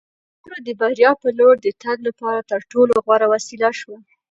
[0.41, 3.97] خاوره د بریا په لور د تګ لپاره تر ټولو غوره وسیله شوه.